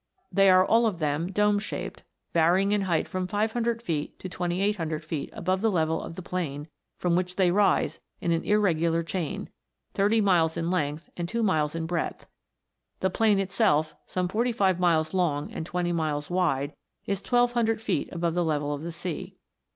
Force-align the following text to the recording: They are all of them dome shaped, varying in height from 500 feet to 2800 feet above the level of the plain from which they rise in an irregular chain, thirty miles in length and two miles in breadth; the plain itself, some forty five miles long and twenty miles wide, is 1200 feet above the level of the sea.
They 0.31 0.49
are 0.49 0.65
all 0.65 0.87
of 0.87 0.97
them 0.97 1.31
dome 1.31 1.59
shaped, 1.59 2.01
varying 2.33 2.71
in 2.71 2.81
height 2.81 3.07
from 3.07 3.27
500 3.27 3.83
feet 3.83 4.17
to 4.17 4.27
2800 4.27 5.05
feet 5.05 5.29
above 5.31 5.61
the 5.61 5.69
level 5.69 6.01
of 6.01 6.15
the 6.15 6.23
plain 6.23 6.67
from 6.97 7.15
which 7.15 7.35
they 7.35 7.51
rise 7.51 7.99
in 8.19 8.31
an 8.31 8.43
irregular 8.43 9.03
chain, 9.03 9.47
thirty 9.93 10.19
miles 10.19 10.57
in 10.57 10.71
length 10.71 11.11
and 11.15 11.29
two 11.29 11.43
miles 11.43 11.75
in 11.75 11.85
breadth; 11.85 12.25
the 12.99 13.11
plain 13.11 13.37
itself, 13.37 13.93
some 14.07 14.27
forty 14.27 14.51
five 14.51 14.79
miles 14.79 15.13
long 15.13 15.51
and 15.53 15.67
twenty 15.67 15.91
miles 15.91 16.31
wide, 16.31 16.73
is 17.05 17.21
1200 17.21 17.79
feet 17.79 18.09
above 18.11 18.33
the 18.33 18.43
level 18.43 18.73
of 18.73 18.81
the 18.81 18.91
sea. 18.91 19.37